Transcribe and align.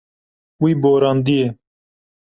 Wî 0.61 0.71
borandiye. 0.83 1.47